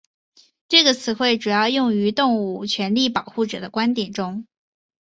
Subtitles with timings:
[0.67, 4.47] 这个词汇主要使用于动物权利保护者的观点中。